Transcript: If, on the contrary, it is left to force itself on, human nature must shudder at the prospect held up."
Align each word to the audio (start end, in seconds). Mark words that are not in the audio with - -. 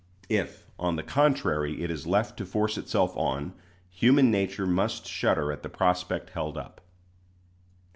If, 0.31 0.65
on 0.79 0.95
the 0.95 1.03
contrary, 1.03 1.83
it 1.83 1.91
is 1.91 2.07
left 2.07 2.35
to 2.37 2.45
force 2.47 2.75
itself 2.75 3.15
on, 3.15 3.53
human 3.87 4.31
nature 4.31 4.65
must 4.65 5.05
shudder 5.05 5.51
at 5.51 5.61
the 5.61 5.69
prospect 5.69 6.31
held 6.31 6.57
up." 6.57 6.81